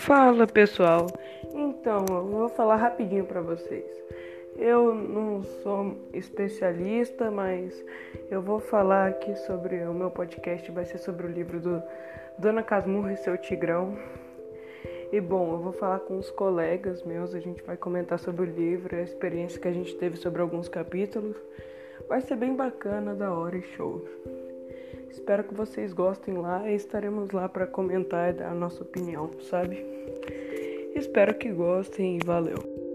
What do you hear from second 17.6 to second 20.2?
vai comentar sobre o livro, a experiência que a gente teve